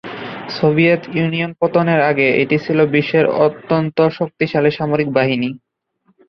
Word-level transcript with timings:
Soviet 0.49 1.01
Union 1.15 1.51
পতনের 1.59 1.99
আগে 2.09 2.27
এটি 2.41 2.57
ছিল 2.65 2.79
বিশ্বের 2.93 3.25
অত্যন্ত 3.45 3.97
শক্তিশালী 4.17 4.71
সামরিক 4.77 5.07
বাহিনী। 5.17 5.49